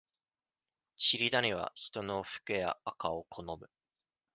[0.95, 3.69] チリダニは、人のフケや、アカを好む。